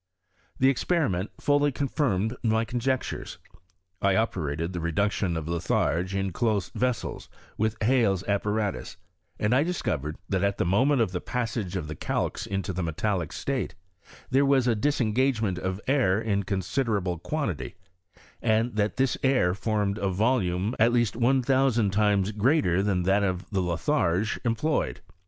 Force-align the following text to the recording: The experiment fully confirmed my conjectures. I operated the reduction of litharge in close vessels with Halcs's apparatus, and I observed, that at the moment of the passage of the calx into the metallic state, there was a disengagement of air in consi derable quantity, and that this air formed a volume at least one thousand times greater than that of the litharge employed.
The 0.57 0.67
experiment 0.67 1.29
fully 1.39 1.71
confirmed 1.71 2.35
my 2.41 2.65
conjectures. 2.65 3.37
I 4.01 4.15
operated 4.15 4.73
the 4.73 4.79
reduction 4.79 5.37
of 5.37 5.47
litharge 5.47 6.15
in 6.15 6.31
close 6.31 6.69
vessels 6.69 7.29
with 7.55 7.77
Halcs's 7.83 8.27
apparatus, 8.27 8.97
and 9.37 9.53
I 9.53 9.59
observed, 9.59 10.17
that 10.27 10.43
at 10.43 10.57
the 10.57 10.65
moment 10.65 11.01
of 11.03 11.11
the 11.11 11.21
passage 11.21 11.75
of 11.75 11.87
the 11.87 11.93
calx 11.93 12.47
into 12.47 12.73
the 12.73 12.81
metallic 12.81 13.31
state, 13.31 13.75
there 14.31 14.43
was 14.43 14.65
a 14.65 14.73
disengagement 14.73 15.59
of 15.59 15.79
air 15.87 16.19
in 16.19 16.45
consi 16.45 16.83
derable 16.83 17.21
quantity, 17.21 17.75
and 18.41 18.75
that 18.77 18.97
this 18.97 19.19
air 19.21 19.53
formed 19.53 19.99
a 19.99 20.09
volume 20.09 20.73
at 20.79 20.91
least 20.91 21.15
one 21.15 21.43
thousand 21.43 21.91
times 21.91 22.31
greater 22.31 22.81
than 22.81 23.03
that 23.03 23.21
of 23.21 23.47
the 23.51 23.61
litharge 23.61 24.39
employed. 24.43 25.01